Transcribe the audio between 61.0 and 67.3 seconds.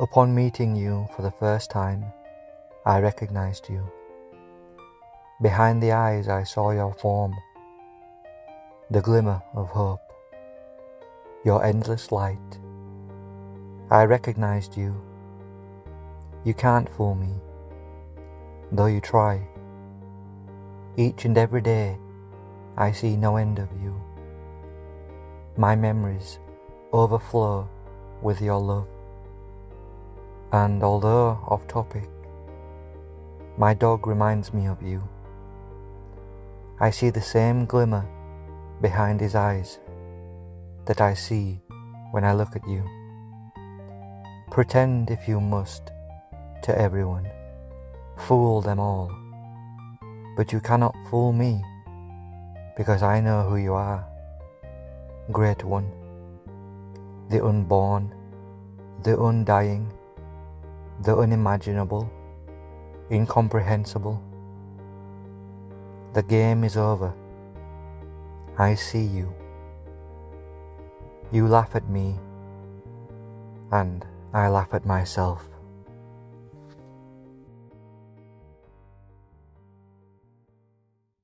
the unimaginable, incomprehensible. The game is over.